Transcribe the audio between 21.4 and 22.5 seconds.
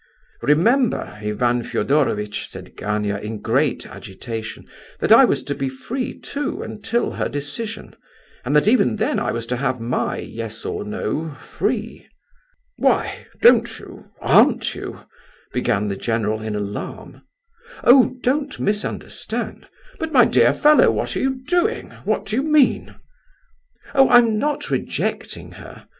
doing, what do you